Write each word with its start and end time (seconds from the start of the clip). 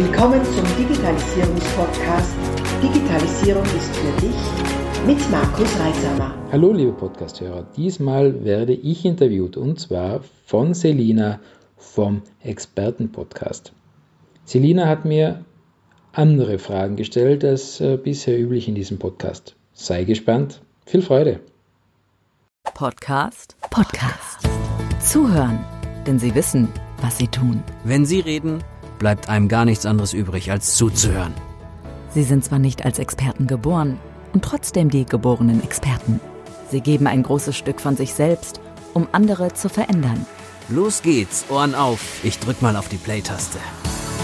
Willkommen 0.00 0.44
zum 0.44 0.64
Digitalisierungspodcast 0.76 2.32
Digitalisierung 2.80 3.64
ist 3.64 3.96
für 3.96 4.20
dich 4.20 4.36
mit 5.04 5.28
Markus 5.28 5.76
Reitsamer. 5.80 6.36
Hallo 6.52 6.72
liebe 6.72 6.92
Podcasthörer, 6.92 7.66
diesmal 7.76 8.44
werde 8.44 8.74
ich 8.74 9.04
interviewt 9.04 9.56
und 9.56 9.80
zwar 9.80 10.20
von 10.46 10.72
Selina 10.72 11.40
vom 11.76 12.22
Expertenpodcast. 12.44 13.72
Selina 14.44 14.86
hat 14.86 15.04
mir 15.04 15.44
andere 16.12 16.60
Fragen 16.60 16.94
gestellt 16.94 17.44
als 17.44 17.80
äh, 17.80 17.96
bisher 17.96 18.38
üblich 18.38 18.68
in 18.68 18.76
diesem 18.76 19.00
Podcast. 19.00 19.56
Sei 19.72 20.04
gespannt. 20.04 20.62
Viel 20.86 21.02
Freude. 21.02 21.40
Podcast. 22.72 23.56
Podcast. 23.68 24.48
Zuhören, 25.00 25.58
denn 26.06 26.20
sie 26.20 26.36
wissen, 26.36 26.68
was 27.02 27.18
sie 27.18 27.26
tun. 27.26 27.64
Wenn 27.82 28.06
sie 28.06 28.20
reden, 28.20 28.62
bleibt 28.98 29.28
einem 29.28 29.48
gar 29.48 29.64
nichts 29.64 29.86
anderes 29.86 30.12
übrig, 30.12 30.50
als 30.50 30.74
zuzuhören. 30.74 31.34
Sie 32.10 32.22
sind 32.22 32.44
zwar 32.44 32.58
nicht 32.58 32.84
als 32.84 32.98
Experten 32.98 33.46
geboren 33.46 33.98
und 34.32 34.44
trotzdem 34.44 34.90
die 34.90 35.04
geborenen 35.04 35.62
Experten. 35.62 36.20
Sie 36.70 36.80
geben 36.80 37.06
ein 37.06 37.22
großes 37.22 37.56
Stück 37.56 37.80
von 37.80 37.96
sich 37.96 38.14
selbst, 38.14 38.60
um 38.94 39.06
andere 39.12 39.52
zu 39.54 39.68
verändern. 39.68 40.26
Los 40.68 41.02
geht's, 41.02 41.46
Ohren 41.48 41.74
auf. 41.74 42.22
Ich 42.24 42.38
drück 42.38 42.60
mal 42.60 42.76
auf 42.76 42.88
die 42.88 42.96
Play-Taste. 42.96 43.58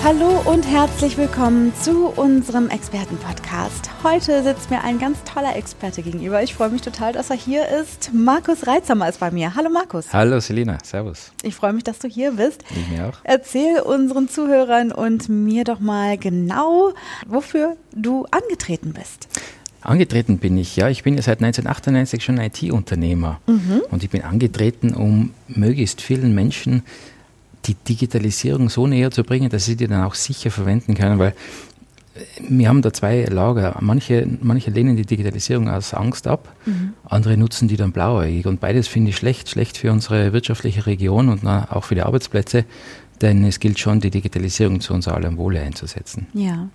Hallo 0.05 0.43
und 0.45 0.71
herzlich 0.71 1.17
willkommen 1.17 1.73
zu 1.81 2.09
unserem 2.09 2.69
Expertenpodcast. 2.69 3.89
Heute 4.03 4.43
sitzt 4.43 4.69
mir 4.69 4.85
ein 4.85 4.99
ganz 4.99 5.25
toller 5.25 5.57
Experte 5.57 6.03
gegenüber. 6.03 6.43
Ich 6.43 6.53
freue 6.53 6.69
mich 6.69 6.83
total, 6.83 7.15
dass 7.15 7.31
er 7.31 7.37
hier 7.37 7.67
ist. 7.81 8.11
Markus 8.13 8.67
Reitsamer 8.67 9.09
ist 9.09 9.21
bei 9.21 9.31
mir. 9.31 9.55
Hallo 9.55 9.71
Markus. 9.71 10.13
Hallo 10.13 10.41
Selina, 10.41 10.77
servus. 10.85 11.33
Ich 11.43 11.55
freue 11.55 11.73
mich, 11.73 11.85
dass 11.85 12.01
du 12.01 12.09
hier 12.09 12.33
bist. 12.33 12.65
Ich 12.69 12.87
mir 12.91 13.07
auch. 13.07 13.19
Erzähl 13.25 13.81
unseren 13.81 14.29
Zuhörern 14.29 14.93
und 14.93 15.31
mir 15.31 15.65
doch 15.65 15.81
mal 15.81 16.19
genau, 16.19 16.93
wofür 17.27 17.79
du 17.97 18.27
angetreten 18.31 18.93
bist. 18.93 19.29
Angetreten 19.81 20.37
bin 20.37 20.59
ich, 20.59 20.77
ja. 20.77 20.91
Ich 20.91 21.03
bin 21.03 21.15
ja 21.15 21.23
seit 21.23 21.43
1998 21.43 22.23
schon 22.23 22.37
IT-Unternehmer. 22.37 23.41
Mhm. 23.47 23.81
Und 23.91 24.05
ich 24.05 24.11
bin 24.11 24.21
angetreten, 24.21 24.93
um 24.93 25.33
möglichst 25.49 26.03
vielen 26.03 26.35
Menschen 26.35 26.83
die 27.67 27.75
Digitalisierung 27.75 28.69
so 28.69 28.87
näher 28.87 29.11
zu 29.11 29.25
bringen, 29.25 29.49
dass 29.51 29.65
sie 29.65 29.77
die 29.77 29.87
dann 29.87 30.05
auch 30.05 30.15
sicher 30.15 30.51
verwenden 30.51 30.95
können, 30.95 31.19
weil 31.19 31.31
äh, 32.15 32.21
wir 32.49 32.69
haben 32.69 32.83
da 32.83 32.93
zwei 32.93 33.25
Lager. 33.25 33.77
Manche, 33.81 34.27
manche 34.41 34.71
lehnen 34.71 34.97
die 34.97 35.07
Digitalisierung 35.07 35.69
aus 35.69 35.95
Angst 35.95 36.27
ab, 36.27 36.55
mhm. 36.67 36.95
andere 37.05 37.37
nutzen 37.37 37.69
die 37.69 37.77
dann 37.77 37.93
blauäugig. 37.93 38.47
Und 38.47 38.61
beides 38.61 38.89
finde 38.89 39.11
ich 39.11 39.17
schlecht, 39.17 39.49
schlecht 39.49 39.77
für 39.77 39.93
unsere 39.93 40.33
wirtschaftliche 40.33 40.87
Region 40.87 41.29
und 41.29 41.47
auch 41.47 41.85
für 41.85 41.95
die 41.95 42.03
Arbeitsplätze. 42.03 42.65
Denn 43.21 43.45
es 43.45 43.61
gilt 43.61 43.79
schon, 43.79 44.01
die 44.01 44.11
Digitalisierung 44.11 44.81
zu 44.81 44.93
unser 44.93 45.15
allem 45.15 45.37
Wohle 45.37 45.61
einzusetzen. 45.61 46.27
Ja, 46.35 46.69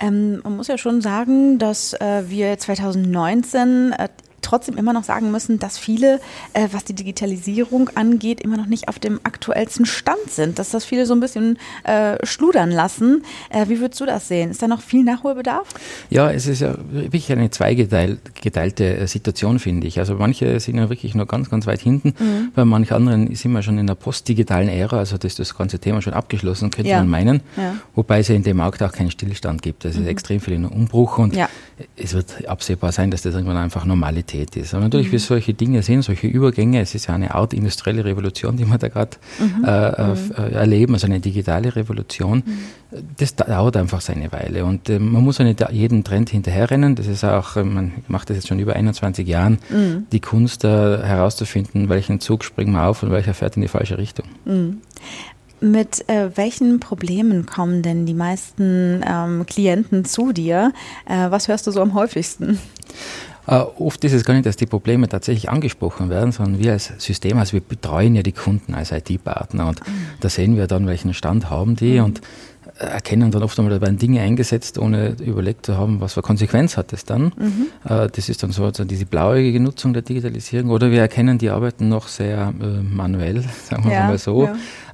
ähm, 0.00 0.40
man 0.42 0.56
muss 0.56 0.68
ja 0.68 0.76
schon 0.76 1.00
sagen, 1.00 1.58
dass 1.58 1.94
äh, 1.94 2.24
wir 2.28 2.58
2019 2.58 3.92
äh, 3.98 4.08
trotzdem 4.42 4.76
immer 4.76 4.92
noch 4.92 5.04
sagen 5.04 5.30
müssen, 5.30 5.58
dass 5.58 5.78
viele, 5.78 6.20
äh, 6.52 6.68
was 6.72 6.84
die 6.84 6.94
Digitalisierung 6.94 7.90
angeht, 7.94 8.40
immer 8.40 8.56
noch 8.56 8.66
nicht 8.66 8.88
auf 8.88 8.98
dem 8.98 9.20
aktuellsten 9.24 9.86
Stand 9.86 10.30
sind, 10.30 10.58
dass 10.58 10.70
das 10.70 10.84
viele 10.84 11.06
so 11.06 11.14
ein 11.14 11.20
bisschen 11.20 11.58
äh, 11.84 12.24
schludern 12.24 12.70
lassen. 12.70 13.24
Äh, 13.50 13.68
wie 13.68 13.80
würdest 13.80 14.00
du 14.00 14.06
das 14.06 14.28
sehen? 14.28 14.50
Ist 14.50 14.62
da 14.62 14.68
noch 14.68 14.80
viel 14.80 15.04
Nachholbedarf? 15.04 15.68
Ja, 16.10 16.30
es 16.30 16.46
ist 16.46 16.60
ja 16.60 16.76
wirklich 16.90 17.30
eine 17.32 17.50
zweigeteilte 17.50 18.96
äh, 18.96 19.06
Situation, 19.06 19.58
finde 19.58 19.86
ich. 19.86 19.98
Also 19.98 20.14
manche 20.14 20.60
sind 20.60 20.76
ja 20.76 20.88
wirklich 20.88 21.14
nur 21.14 21.26
ganz, 21.26 21.50
ganz 21.50 21.66
weit 21.66 21.80
hinten, 21.80 22.14
mhm. 22.18 22.52
bei 22.54 22.64
manchen 22.64 22.94
anderen 22.94 23.34
sind 23.34 23.52
wir 23.52 23.62
schon 23.62 23.78
in 23.78 23.86
der 23.86 23.94
postdigitalen 23.94 24.68
Ära, 24.68 24.98
also 24.98 25.16
das 25.16 25.32
ist 25.32 25.38
das 25.38 25.56
ganze 25.56 25.78
Thema 25.78 26.00
schon 26.00 26.12
abgeschlossen, 26.12 26.70
könnte 26.70 26.90
ja. 26.90 26.98
man 26.98 27.08
meinen. 27.08 27.40
Ja. 27.56 27.74
Wobei 27.94 28.20
es 28.20 28.28
ja 28.28 28.34
in 28.34 28.42
dem 28.42 28.58
Markt 28.58 28.82
auch 28.82 28.92
keinen 28.92 29.10
Stillstand 29.10 29.62
gibt. 29.62 29.84
Es 29.84 29.96
mhm. 29.96 30.02
ist 30.02 30.08
extrem 30.08 30.40
viel 30.40 30.54
in 30.54 30.64
Umbruch 30.64 31.18
und 31.18 31.34
ja. 31.34 31.48
es 31.96 32.14
wird 32.14 32.48
absehbar 32.48 32.92
sein, 32.92 33.10
dass 33.10 33.22
das 33.22 33.34
irgendwann 33.34 33.56
einfach 33.56 33.84
Normalität 33.84 34.27
Realität 34.28 34.56
ist. 34.56 34.74
Aber 34.74 34.84
natürlich, 34.84 35.08
mhm. 35.08 35.12
wie 35.12 35.18
solche 35.18 35.54
Dinge 35.54 35.82
sind, 35.82 36.02
solche 36.02 36.26
Übergänge, 36.26 36.80
es 36.80 36.94
ist 36.94 37.06
ja 37.06 37.14
eine 37.14 37.34
Art 37.34 37.52
industrielle 37.52 38.04
Revolution, 38.04 38.56
die 38.56 38.66
wir 38.66 38.78
da 38.78 38.88
gerade 38.88 39.16
mhm. 39.38 39.64
äh, 39.64 40.14
mhm. 40.14 40.32
äh, 40.36 40.52
erleben, 40.54 40.94
also 40.94 41.06
eine 41.06 41.20
digitale 41.20 41.74
Revolution. 41.74 42.42
Mhm. 42.44 43.02
Das 43.16 43.34
dauert 43.34 43.76
einfach 43.76 44.00
seine 44.00 44.32
Weile 44.32 44.64
und 44.64 44.88
äh, 44.88 44.98
man 44.98 45.22
muss 45.22 45.38
ja 45.38 45.44
nicht 45.44 45.64
jeden 45.70 46.04
Trend 46.04 46.30
hinterherrennen. 46.30 46.94
Das 46.94 47.06
ist 47.06 47.24
auch, 47.24 47.56
äh, 47.56 47.64
man 47.64 47.92
macht 48.08 48.30
das 48.30 48.36
jetzt 48.36 48.48
schon 48.48 48.58
über 48.58 48.74
21 48.74 49.26
Jahren, 49.26 49.58
mhm. 49.70 50.06
die 50.12 50.20
Kunst 50.20 50.64
äh, 50.64 50.68
herauszufinden, 50.68 51.88
welchen 51.88 52.20
Zug 52.20 52.44
springen 52.44 52.72
wir 52.72 52.84
auf 52.84 53.02
und 53.02 53.10
welcher 53.10 53.34
fährt 53.34 53.56
in 53.56 53.62
die 53.62 53.68
falsche 53.68 53.98
Richtung. 53.98 54.26
Mhm. 54.44 54.78
Mit 55.60 56.08
äh, 56.08 56.30
welchen 56.36 56.78
Problemen 56.78 57.44
kommen 57.44 57.82
denn 57.82 58.06
die 58.06 58.14
meisten 58.14 59.02
ähm, 59.04 59.44
Klienten 59.44 60.04
zu 60.04 60.30
dir? 60.30 60.72
Äh, 61.04 61.32
was 61.32 61.48
hörst 61.48 61.66
du 61.66 61.72
so 61.72 61.82
am 61.82 61.94
häufigsten? 61.94 62.60
Uh, 63.50 63.64
oft 63.78 64.04
ist 64.04 64.12
es 64.12 64.26
gar 64.26 64.34
nicht, 64.34 64.44
dass 64.44 64.56
die 64.56 64.66
Probleme 64.66 65.08
tatsächlich 65.08 65.48
angesprochen 65.48 66.10
werden, 66.10 66.32
sondern 66.32 66.58
wir 66.62 66.72
als 66.72 66.92
System, 66.98 67.38
also 67.38 67.54
wir 67.54 67.62
betreuen 67.62 68.14
ja 68.14 68.22
die 68.22 68.32
Kunden 68.32 68.74
als 68.74 68.92
IT-Partner 68.92 69.68
und 69.68 69.80
da 70.20 70.28
sehen 70.28 70.58
wir 70.58 70.66
dann, 70.66 70.86
welchen 70.86 71.14
Stand 71.14 71.48
haben 71.48 71.74
die 71.74 71.98
mhm. 71.98 72.04
und 72.04 72.20
erkennen 72.78 73.30
dann 73.30 73.42
oft 73.42 73.58
einmal, 73.58 73.74
da 73.74 73.80
werden 73.80 73.98
Dinge 73.98 74.20
eingesetzt, 74.20 74.78
ohne 74.78 75.16
überlegt 75.20 75.66
zu 75.66 75.76
haben, 75.76 76.00
was 76.00 76.14
für 76.14 76.22
Konsequenz 76.22 76.76
hat 76.76 76.92
das 76.92 77.04
dann. 77.04 77.32
Mhm. 77.36 77.66
Äh, 77.88 78.08
das 78.08 78.28
ist 78.28 78.42
dann 78.42 78.52
so 78.52 78.64
also 78.64 78.84
diese 78.84 79.06
blauäugige 79.06 79.60
Nutzung 79.60 79.92
der 79.92 80.02
Digitalisierung. 80.02 80.70
Oder 80.70 80.90
wir 80.90 81.00
erkennen, 81.00 81.38
die 81.38 81.50
arbeiten 81.50 81.88
noch 81.88 82.08
sehr 82.08 82.52
äh, 82.60 82.82
manuell, 82.82 83.44
sagen 83.68 83.84
wir 83.84 83.92
ja, 83.92 84.06
mal 84.06 84.18
so. 84.18 84.44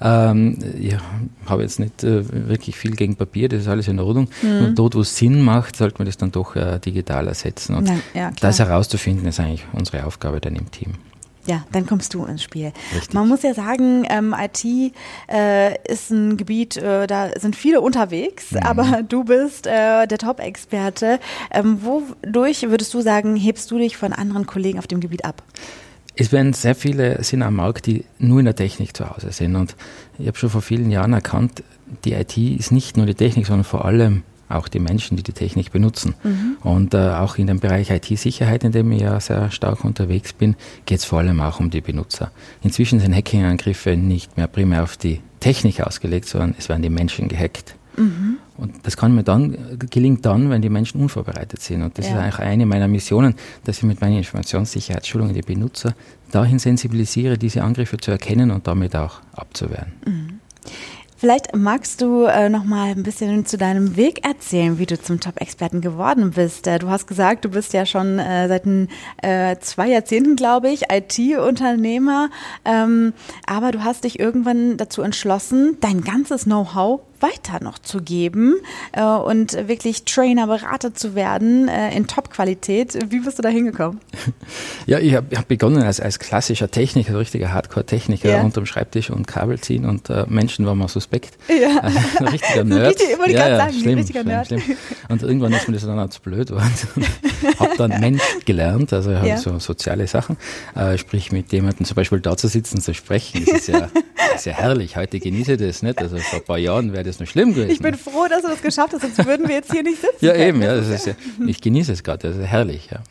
Ja. 0.00 0.30
Ähm, 0.30 0.58
ich 0.78 0.96
habe 1.46 1.62
jetzt 1.62 1.78
nicht 1.78 2.02
äh, 2.04 2.24
wirklich 2.48 2.76
viel 2.76 2.92
gegen 2.92 3.16
Papier, 3.16 3.48
das 3.48 3.62
ist 3.62 3.68
alles 3.68 3.88
in 3.88 4.00
Ordnung. 4.00 4.28
Mhm. 4.42 4.66
Und 4.66 4.78
dort, 4.78 4.94
wo 4.94 5.00
es 5.00 5.16
Sinn 5.16 5.42
macht, 5.42 5.76
sollte 5.76 5.98
man 5.98 6.06
das 6.06 6.16
dann 6.16 6.32
doch 6.32 6.56
äh, 6.56 6.78
digital 6.78 7.28
ersetzen. 7.28 7.74
Und 7.74 7.84
Nein, 7.84 8.00
ja, 8.14 8.32
das 8.40 8.58
herauszufinden, 8.58 9.28
ist 9.28 9.40
eigentlich 9.40 9.64
unsere 9.72 10.04
Aufgabe 10.06 10.40
dann 10.40 10.56
im 10.56 10.70
Team. 10.70 10.94
Ja, 11.46 11.64
dann 11.72 11.86
kommst 11.86 12.14
du 12.14 12.24
ins 12.24 12.42
Spiel. 12.42 12.72
Richtig. 12.94 13.12
Man 13.12 13.28
muss 13.28 13.42
ja 13.42 13.52
sagen, 13.52 14.06
ähm, 14.08 14.34
IT 14.38 14.64
äh, 15.30 15.74
ist 15.90 16.10
ein 16.10 16.36
Gebiet, 16.36 16.76
äh, 16.76 17.06
da 17.06 17.30
sind 17.38 17.54
viele 17.54 17.80
unterwegs, 17.80 18.52
mhm. 18.52 18.58
aber 18.58 19.02
du 19.08 19.24
bist 19.24 19.66
äh, 19.66 20.06
der 20.06 20.18
Top-Experte. 20.18 21.20
Ähm, 21.50 21.80
wodurch 21.82 22.62
würdest 22.62 22.94
du 22.94 23.00
sagen, 23.00 23.36
hebst 23.36 23.70
du 23.70 23.78
dich 23.78 23.96
von 23.96 24.12
anderen 24.12 24.46
Kollegen 24.46 24.78
auf 24.78 24.86
dem 24.86 25.00
Gebiet 25.00 25.24
ab? 25.24 25.42
Es 26.16 26.32
werden 26.32 26.52
sehr 26.52 26.74
viele 26.74 27.22
sind 27.24 27.42
am 27.42 27.56
Markt, 27.56 27.86
die 27.86 28.04
nur 28.18 28.38
in 28.38 28.44
der 28.44 28.54
Technik 28.54 28.96
zu 28.96 29.10
Hause 29.10 29.32
sind. 29.32 29.56
Und 29.56 29.74
ich 30.18 30.28
habe 30.28 30.38
schon 30.38 30.50
vor 30.50 30.62
vielen 30.62 30.90
Jahren 30.90 31.12
erkannt, 31.12 31.62
die 32.04 32.12
IT 32.12 32.38
ist 32.38 32.72
nicht 32.72 32.96
nur 32.96 33.06
die 33.06 33.14
Technik, 33.14 33.46
sondern 33.46 33.64
vor 33.64 33.84
allem 33.84 34.22
auch 34.48 34.68
die 34.68 34.80
Menschen, 34.80 35.16
die 35.16 35.22
die 35.22 35.32
Technik 35.32 35.72
benutzen. 35.72 36.14
Mhm. 36.22 36.56
Und 36.62 36.94
äh, 36.94 37.10
auch 37.10 37.36
in 37.36 37.46
dem 37.46 37.60
Bereich 37.60 37.90
IT-Sicherheit, 37.90 38.64
in 38.64 38.72
dem 38.72 38.90
ich 38.92 39.02
ja 39.02 39.18
sehr 39.20 39.50
stark 39.50 39.84
unterwegs 39.84 40.32
bin, 40.32 40.56
geht 40.86 40.98
es 40.98 41.04
vor 41.04 41.20
allem 41.20 41.40
auch 41.40 41.60
um 41.60 41.70
die 41.70 41.80
Benutzer. 41.80 42.30
Inzwischen 42.62 43.00
sind 43.00 43.14
Hacking-Angriffe 43.14 43.96
nicht 43.96 44.36
mehr 44.36 44.46
primär 44.46 44.82
auf 44.82 44.96
die 44.96 45.20
Technik 45.40 45.80
ausgelegt, 45.80 46.26
sondern 46.26 46.54
es 46.58 46.68
werden 46.68 46.82
die 46.82 46.90
Menschen 46.90 47.28
gehackt. 47.28 47.76
Mhm. 47.96 48.38
Und 48.56 48.86
das 48.86 48.96
kann 48.96 49.14
mir 49.14 49.24
dann, 49.24 49.78
gelingt 49.90 50.24
dann, 50.24 50.48
wenn 50.50 50.62
die 50.62 50.68
Menschen 50.68 51.00
unvorbereitet 51.00 51.60
sind. 51.60 51.82
Und 51.82 51.98
das 51.98 52.06
ja. 52.06 52.12
ist 52.12 52.18
eigentlich 52.18 52.38
eine 52.38 52.66
meiner 52.66 52.88
Missionen, 52.88 53.34
dass 53.64 53.78
ich 53.78 53.82
mit 53.82 54.00
meinen 54.00 54.18
Informationssicherheitsschulungen 54.18 55.34
die 55.34 55.42
Benutzer 55.42 55.94
dahin 56.30 56.58
sensibilisiere, 56.58 57.36
diese 57.36 57.62
Angriffe 57.62 57.96
zu 57.96 58.10
erkennen 58.10 58.50
und 58.50 58.66
damit 58.66 58.94
auch 58.94 59.20
abzuwehren. 59.34 59.92
Mhm. 60.06 60.40
Vielleicht 61.24 61.56
magst 61.56 62.02
du 62.02 62.24
äh, 62.24 62.50
noch 62.50 62.64
mal 62.64 62.90
ein 62.90 63.02
bisschen 63.02 63.46
zu 63.46 63.56
deinem 63.56 63.96
Weg 63.96 64.26
erzählen, 64.26 64.78
wie 64.78 64.84
du 64.84 65.00
zum 65.00 65.20
Top-Experten 65.20 65.80
geworden 65.80 66.32
bist. 66.32 66.66
Äh, 66.66 66.78
du 66.78 66.90
hast 66.90 67.06
gesagt, 67.06 67.46
du 67.46 67.48
bist 67.48 67.72
ja 67.72 67.86
schon 67.86 68.18
äh, 68.18 68.46
seit 68.46 68.66
äh, 69.22 69.58
zwei 69.58 69.88
Jahrzehnten, 69.88 70.36
glaube 70.36 70.68
ich, 70.68 70.82
IT-Unternehmer. 70.92 72.28
Ähm, 72.66 73.14
aber 73.46 73.72
du 73.72 73.82
hast 73.82 74.04
dich 74.04 74.20
irgendwann 74.20 74.76
dazu 74.76 75.00
entschlossen, 75.00 75.78
dein 75.80 76.02
ganzes 76.02 76.44
Know-how 76.44 77.00
weiter 77.24 77.62
noch 77.64 77.78
zu 77.78 78.02
geben 78.02 78.56
äh, 78.92 79.02
und 79.02 79.52
wirklich 79.68 80.04
Trainer, 80.04 80.46
Berater 80.46 80.94
zu 80.94 81.14
werden 81.14 81.68
äh, 81.68 81.96
in 81.96 82.06
Top-Qualität. 82.06 82.98
Wie 83.10 83.20
bist 83.20 83.38
du 83.38 83.42
da 83.42 83.48
hingekommen? 83.48 84.00
Ja, 84.86 84.98
ich 84.98 85.14
habe 85.14 85.34
hab 85.34 85.48
begonnen 85.48 85.82
als, 85.82 85.98
als 85.98 86.18
klassischer 86.18 86.70
Techniker, 86.70 87.18
richtiger 87.18 87.52
Hardcore-Techniker 87.54 88.28
ja. 88.28 88.42
unterm 88.42 88.66
Schreibtisch 88.66 89.08
und 89.08 89.26
Kabel 89.26 89.58
ziehen 89.58 89.86
und 89.86 90.10
äh, 90.10 90.26
Menschen 90.28 90.66
waren 90.66 90.76
mal 90.78 90.88
suspekt. 90.88 91.38
Ja. 91.48 91.80
ein 92.18 92.28
richtiger 92.28 92.64
Nerd. 92.64 93.00
Richtig, 93.00 93.18
wollte 93.18 93.32
ja, 93.32 93.48
ja, 93.48 93.56
sagen, 93.56 93.72
schlimm, 93.72 93.98
richtiger 93.98 94.20
schlimm, 94.20 94.32
Nerd. 94.32 94.46
Schlimm. 94.48 94.62
Und 95.08 95.22
irgendwann 95.22 95.52
ist 95.52 95.68
mir 95.68 95.74
das 95.74 95.86
dann 95.86 95.98
auch 95.98 96.10
zu 96.10 96.20
blöd 96.20 96.48
geworden. 96.48 96.72
habe 97.58 97.76
dann 97.78 98.00
Mensch 98.00 98.22
gelernt, 98.44 98.92
also 98.92 99.12
ich 99.12 99.16
habe 99.16 99.28
ja. 99.28 99.36
so 99.38 99.58
soziale 99.58 100.06
Sachen, 100.06 100.36
äh, 100.74 100.98
sprich 100.98 101.32
mit 101.32 101.52
jemandem 101.52 101.86
zum 101.86 101.94
Beispiel 101.94 102.20
da 102.20 102.36
zu 102.36 102.48
sitzen, 102.48 102.80
zu 102.80 102.92
sprechen, 102.92 103.44
das 103.46 103.60
ist 103.60 103.68
ja, 103.68 103.88
das 104.32 104.40
ist 104.40 104.46
ja 104.46 104.52
herrlich. 104.52 104.96
Heute 104.96 105.20
genieße 105.20 105.52
ich 105.52 105.58
das 105.60 105.82
nicht. 105.82 105.98
Also 106.00 106.18
vor 106.18 106.40
ein 106.40 106.44
paar 106.44 106.58
Jahren 106.58 106.92
wäre 106.92 107.04
das 107.04 107.13
das 107.14 107.20
noch 107.20 107.30
schlimm 107.30 107.54
gewesen. 107.54 107.70
Ich 107.70 107.80
bin 107.80 107.94
froh, 107.94 108.26
dass 108.28 108.42
du 108.42 108.48
das 108.48 108.62
geschafft 108.62 108.92
hast, 108.92 109.02
sonst 109.02 109.26
würden 109.26 109.48
wir 109.48 109.54
jetzt 109.56 109.72
hier 109.72 109.82
nicht 109.82 110.00
sitzen. 110.00 110.24
Ja, 110.24 110.34
eben, 110.34 110.62
ja, 110.62 110.76
das 110.76 110.88
ist 110.88 111.06
ja, 111.06 111.14
ich 111.46 111.60
genieße 111.60 111.92
es 111.92 112.02
gerade, 112.02 112.28
das 112.28 112.36
ist 112.36 112.46
herrlich, 112.46 112.88
ja. 112.90 113.02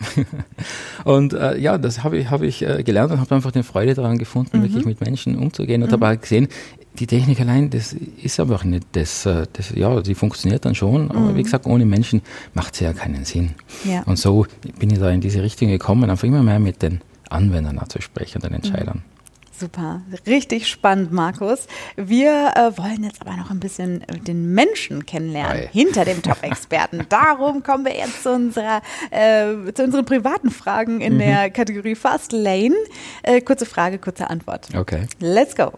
Und 1.11 1.33
äh, 1.33 1.57
ja, 1.57 1.77
das 1.77 2.03
habe 2.03 2.17
ich, 2.17 2.29
hab 2.29 2.41
ich 2.41 2.61
äh, 2.61 2.83
gelernt 2.83 3.11
und 3.11 3.19
habe 3.19 3.35
einfach 3.35 3.53
eine 3.53 3.63
Freude 3.63 3.93
daran 3.93 4.17
gefunden, 4.17 4.59
mhm. 4.59 4.63
wirklich 4.63 4.85
mit 4.85 5.01
Menschen 5.01 5.37
umzugehen 5.37 5.83
und 5.83 5.91
mhm. 5.91 6.01
habe 6.01 6.17
gesehen, 6.17 6.47
die 6.99 7.07
Technik 7.07 7.39
allein, 7.39 7.69
das 7.69 7.95
ist 8.21 8.39
einfach 8.39 8.63
nicht 8.63 8.85
das, 8.93 9.25
äh, 9.25 9.45
das 9.53 9.71
ja, 9.75 10.03
sie 10.03 10.15
funktioniert 10.15 10.65
dann 10.65 10.75
schon, 10.75 11.09
aber 11.09 11.19
mhm. 11.31 11.35
wie 11.35 11.43
gesagt, 11.43 11.65
ohne 11.65 11.85
Menschen 11.85 12.21
macht 12.53 12.75
sie 12.75 12.83
ja 12.83 12.93
keinen 12.93 13.25
Sinn. 13.25 13.51
Ja. 13.83 14.03
Und 14.03 14.19
so 14.19 14.45
bin 14.79 14.91
ich 14.91 14.99
da 14.99 15.09
in 15.09 15.21
diese 15.21 15.41
Richtung 15.41 15.69
gekommen, 15.69 16.09
einfach 16.09 16.27
immer 16.27 16.43
mehr 16.43 16.59
mit 16.59 16.81
den 16.81 17.01
Anwendern 17.29 17.79
zu 17.89 18.01
sprechen, 18.01 18.41
den 18.41 18.53
Entscheidern. 18.53 19.03
Super, 19.57 20.01
richtig 20.25 20.67
spannend, 20.67 21.11
Markus. 21.11 21.67
Wir 21.95 22.53
äh, 22.55 22.77
wollen 22.77 23.03
jetzt 23.03 23.21
aber 23.21 23.37
noch 23.37 23.51
ein 23.51 23.59
bisschen 23.59 24.01
äh, 24.07 24.17
den 24.17 24.53
Menschen 24.53 25.05
kennenlernen 25.05 25.63
Hi. 25.63 25.69
hinter 25.71 26.05
dem 26.05 26.23
Top-Experten. 26.23 27.05
Darum 27.09 27.61
kommen 27.61 27.85
wir 27.85 27.95
jetzt 27.95 28.23
zu, 28.23 28.31
unserer, 28.31 28.81
äh, 29.11 29.71
zu 29.73 29.83
unseren 29.83 30.05
privaten 30.05 30.49
Fragen 30.49 31.01
in 31.01 31.15
mhm. 31.15 31.19
der 31.19 31.49
Kategorie 31.51 31.95
Fast 31.95 32.31
Lane. 32.31 32.75
Äh, 33.21 33.41
kurze 33.41 33.67
Frage, 33.67 33.99
kurze 33.99 34.29
Antwort. 34.29 34.69
Okay. 34.75 35.05
Let's 35.19 35.55
go. 35.55 35.73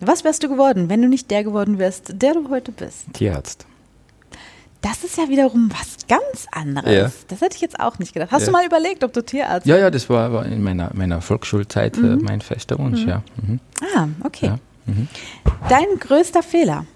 Was 0.00 0.22
wärst 0.22 0.44
du 0.44 0.48
geworden, 0.48 0.88
wenn 0.88 1.02
du 1.02 1.08
nicht 1.08 1.30
der 1.30 1.42
geworden 1.42 1.78
wärst, 1.78 2.22
der 2.22 2.34
du 2.34 2.48
heute 2.50 2.70
bist? 2.70 3.06
Tierarzt. 3.14 3.66
Das 4.80 5.02
ist 5.02 5.16
ja 5.16 5.28
wiederum 5.28 5.70
was 5.72 6.06
ganz 6.06 6.46
anderes. 6.52 6.94
Ja. 6.94 7.10
Das 7.28 7.40
hätte 7.40 7.56
ich 7.56 7.60
jetzt 7.60 7.80
auch 7.80 7.98
nicht 7.98 8.14
gedacht. 8.14 8.30
Hast 8.30 8.42
ja. 8.42 8.46
du 8.46 8.52
mal 8.52 8.64
überlegt, 8.64 9.02
ob 9.02 9.12
du 9.12 9.22
Tierarzt 9.22 9.66
Ja, 9.66 9.76
ja, 9.76 9.90
das 9.90 10.08
war, 10.08 10.32
war 10.32 10.46
in 10.46 10.62
meiner, 10.62 10.90
meiner 10.94 11.20
Volksschulzeit 11.20 11.96
äh, 11.96 12.00
mhm. 12.00 12.22
mein 12.22 12.40
fester 12.40 12.78
Wunsch, 12.78 13.02
mhm. 13.02 13.08
ja. 13.08 13.22
Mhm. 13.42 13.60
Ah, 13.94 14.08
okay. 14.22 14.52
Mhm. 14.86 15.08
Dein 15.68 15.86
größter 15.98 16.42
Fehler? 16.42 16.86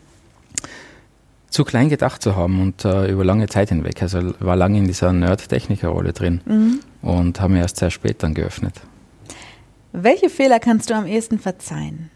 Zu 1.51 1.65
klein 1.65 1.89
gedacht 1.89 2.23
zu 2.23 2.37
haben 2.37 2.63
und 2.63 2.85
äh, 2.85 3.11
über 3.11 3.25
lange 3.25 3.49
Zeit 3.49 3.69
hinweg. 3.69 4.01
Also 4.01 4.33
war 4.39 4.57
lange 4.57 4.79
in 4.79 4.87
dieser 4.87 5.13
Nerd-Techniker-Rolle 5.13 6.13
drin 6.13 6.41
mhm. 6.45 6.81
und 7.03 7.41
habe 7.41 7.53
mir 7.55 7.61
erst 7.61 7.79
sehr 7.79 7.91
spät 7.91 8.23
dann 8.23 8.33
geöffnet. 8.35 8.81
Welche 9.93 10.31
Fehler 10.31 10.61
kannst 10.61 10.89
du 10.89 10.95
am 10.95 11.07
ehesten 11.07 11.39
verzeihen? 11.39 12.11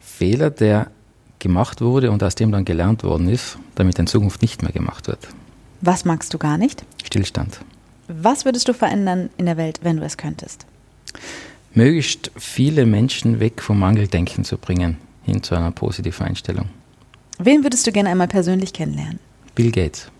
Fehler, 0.00 0.50
der 0.50 0.90
gemacht 1.40 1.80
wurde 1.80 2.10
und 2.10 2.22
aus 2.22 2.34
dem 2.34 2.52
dann 2.52 2.64
gelernt 2.64 3.02
worden 3.02 3.28
ist, 3.28 3.58
damit 3.74 3.98
in 3.98 4.06
Zukunft 4.06 4.42
nicht 4.42 4.62
mehr 4.62 4.72
gemacht 4.72 5.08
wird. 5.08 5.28
Was 5.80 6.04
magst 6.04 6.32
du 6.34 6.38
gar 6.38 6.58
nicht? 6.58 6.84
Stillstand. 7.02 7.60
Was 8.06 8.44
würdest 8.44 8.68
du 8.68 8.74
verändern 8.74 9.30
in 9.36 9.46
der 9.46 9.56
Welt, 9.56 9.80
wenn 9.82 9.96
du 9.96 10.04
es 10.04 10.16
könntest? 10.16 10.66
Möglichst 11.74 12.30
viele 12.36 12.84
Menschen 12.86 13.40
weg 13.40 13.62
vom 13.62 13.78
Mangeldenken 13.78 14.44
zu 14.44 14.58
bringen, 14.58 14.98
hin 15.24 15.42
zu 15.42 15.54
einer 15.54 15.70
positiven 15.70 16.26
Einstellung. 16.26 16.68
Wen 17.38 17.62
würdest 17.62 17.86
du 17.86 17.92
gerne 17.92 18.10
einmal 18.10 18.28
persönlich 18.28 18.72
kennenlernen? 18.72 19.18
Bill 19.54 19.70
Gates. 19.70 20.10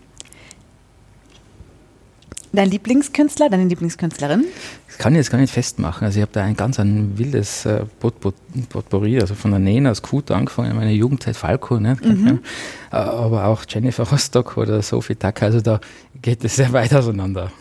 Dein 2.53 2.69
Lieblingskünstler, 2.69 3.49
deine 3.49 3.65
Lieblingskünstlerin? 3.65 4.43
Das 4.87 4.97
kann 4.97 5.13
ich 5.13 5.19
jetzt 5.19 5.31
gar 5.31 5.37
nicht 5.37 5.53
festmachen. 5.53 6.05
Also 6.05 6.17
ich 6.17 6.21
habe 6.21 6.33
da 6.33 6.43
ein 6.43 6.57
ganz 6.57 6.79
ein 6.79 7.17
wildes 7.17 7.65
äh, 7.65 7.85
Potpourri, 7.99 9.21
also 9.21 9.35
von 9.35 9.51
der 9.51 9.59
Nena 9.61 9.95
Scooter 9.95 10.35
angefangen 10.35 10.71
in 10.71 10.75
meiner 10.75 10.91
Jugendzeit, 10.91 11.37
Falco, 11.37 11.79
ne, 11.79 11.97
mhm. 12.01 12.39
Äh, 12.91 12.97
aber 12.97 13.45
auch 13.45 13.63
Jennifer 13.69 14.03
Rostock 14.03 14.57
oder 14.57 14.81
Sophie 14.81 15.15
Tucker, 15.15 15.45
also 15.45 15.61
da 15.61 15.79
geht 16.21 16.43
es 16.43 16.57
sehr 16.57 16.73
weit 16.73 16.93
auseinander. 16.93 17.53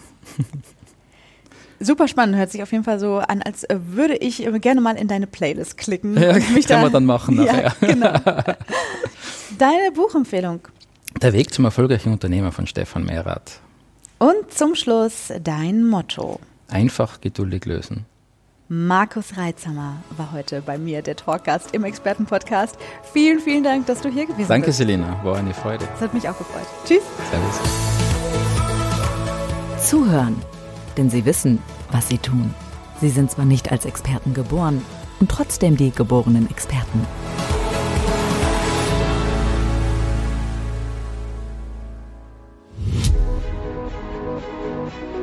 Super 1.79 2.09
spannend, 2.09 2.37
hört 2.37 2.51
sich 2.51 2.63
auf 2.63 2.73
jeden 2.73 2.83
Fall 2.83 2.99
so 2.99 3.19
an, 3.19 3.43
als 3.43 3.63
äh, 3.65 3.79
würde 3.81 4.17
ich 4.17 4.45
gerne 4.61 4.81
mal 4.81 4.97
in 4.97 5.07
deine 5.07 5.29
Playlist 5.29 5.77
klicken. 5.79 6.17
Ja, 6.21 6.35
mich 6.35 6.67
kann 6.67 6.79
da, 6.79 6.83
man 6.83 6.93
dann 6.93 7.07
machen 7.07 7.37
nachher. 7.37 7.75
Ja, 7.81 7.87
genau. 7.87 8.13
Deine 9.59 9.93
Buchempfehlung? 9.95 10.61
Der 11.23 11.33
Weg 11.33 11.55
zum 11.55 11.65
erfolgreichen 11.65 12.13
Unternehmer 12.13 12.51
von 12.51 12.67
Stefan 12.67 13.05
Mehrath. 13.05 13.61
Und 14.23 14.53
zum 14.53 14.75
Schluss 14.75 15.33
dein 15.43 15.87
Motto. 15.87 16.41
Einfach 16.69 17.23
geduldig 17.23 17.65
lösen. 17.65 18.05
Markus 18.69 19.39
Reitzhammer 19.39 19.97
war 20.19 20.33
heute 20.33 20.61
bei 20.61 20.77
mir, 20.77 21.01
der 21.01 21.17
Talkgast 21.17 21.75
im 21.75 21.85
Expertenpodcast. 21.85 22.77
Vielen, 23.15 23.41
vielen 23.41 23.65
Dank, 23.65 23.87
dass 23.87 24.03
du 24.03 24.11
hier 24.11 24.27
gewesen 24.27 24.47
Danke, 24.47 24.67
bist. 24.67 24.79
Danke, 24.79 24.93
Selena. 24.93 25.25
War 25.25 25.39
eine 25.39 25.55
Freude. 25.55 25.87
Das 25.91 26.03
hat 26.03 26.13
mich 26.13 26.29
auch 26.29 26.37
gefreut. 26.37 26.67
Tschüss. 26.85 27.01
Servus. 27.31 27.61
Zuhören, 29.89 30.37
denn 30.99 31.09
sie 31.09 31.25
wissen, 31.25 31.59
was 31.91 32.09
sie 32.09 32.19
tun. 32.19 32.55
Sie 33.01 33.09
sind 33.09 33.31
zwar 33.31 33.47
nicht 33.47 33.73
als 33.73 33.87
Experten 33.87 34.35
geboren 34.35 34.83
und 35.21 35.31
trotzdem 35.31 35.79
die 35.79 35.93
geborenen 35.93 36.51
Experten. 36.51 37.07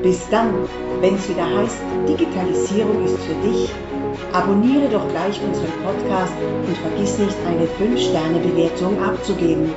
Bis 0.04 0.30
dann, 0.30 0.54
wenn 1.02 1.16
es 1.16 1.28
wieder 1.30 1.46
heißt, 1.46 1.78
Digitalisierung 2.08 3.04
ist 3.06 3.18
für 3.20 3.36
dich, 3.48 3.70
abonniere 4.34 4.88
doch 4.90 5.08
gleich 5.10 5.40
unseren 5.42 5.72
Podcast 5.84 6.34
und 6.68 6.78
vergiss 6.78 7.18
nicht, 7.18 7.36
eine 7.48 7.66
5-Sterne-Bewertung 7.66 9.02
abzugeben. 9.04 9.74